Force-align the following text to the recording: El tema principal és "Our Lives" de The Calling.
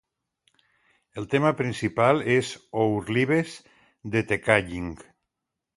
El 1.21 1.27
tema 1.33 1.51
principal 1.59 2.23
és 2.39 2.49
"Our 2.87 3.15
Lives" 3.19 3.57
de 4.17 4.27
The 4.33 4.45
Calling. 4.49 4.91